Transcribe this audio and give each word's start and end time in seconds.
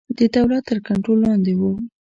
د 0.17 0.19
دولت 0.35 0.63
تر 0.69 0.77
کنټرول 0.87 1.19
لاندې 1.27 1.53
وو. 1.59 1.71